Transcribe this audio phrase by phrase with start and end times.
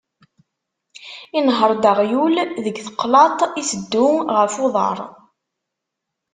[1.37, 4.97] Inher-d aɣyul deg teqlaṭ, iteddu ɣef uḍar.